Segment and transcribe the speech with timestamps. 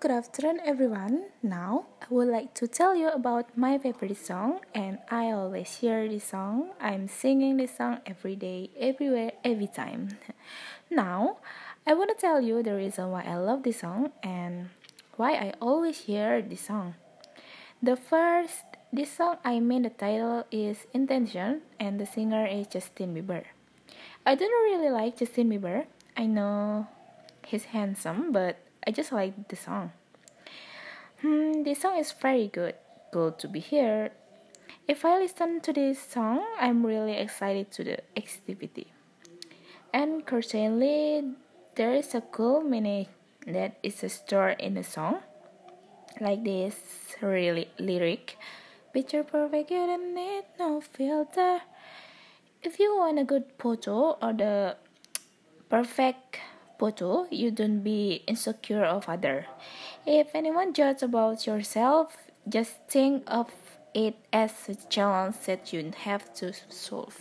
[0.00, 1.28] good afternoon everyone.
[1.42, 6.08] Now I would like to tell you about my favorite song and I always hear
[6.08, 6.70] this song.
[6.80, 10.16] I'm singing this song every day, everywhere, every time.
[10.90, 11.36] Now
[11.86, 14.70] I want to tell you the reason why I love this song and
[15.20, 16.94] why I always hear this song.
[17.82, 23.12] The first this song I mean the title is Intention and the singer is Justin
[23.12, 23.44] Bieber.
[24.24, 25.84] I don't really like Justin Bieber.
[26.16, 26.88] I know
[27.44, 29.92] he's handsome, but I just like the song.
[31.20, 32.74] Hmm, this song is very good.
[33.12, 34.10] Good to be here.
[34.88, 38.92] If I listen to this song, I'm really excited to the activity.
[39.92, 41.34] And currently,
[41.76, 43.06] there is a cool meaning
[43.46, 45.20] that is stored in the song.
[46.20, 46.74] Like this
[47.20, 48.36] really lyric.
[48.92, 51.60] Picture perfect, you don't need no filter.
[52.62, 54.76] If you want a good photo or the
[55.68, 56.38] perfect
[56.80, 59.46] photo, you don't be insecure of other.
[60.06, 62.16] If anyone judge about yourself,
[62.48, 63.48] just think of
[63.92, 67.16] it as a challenge that you have to solve.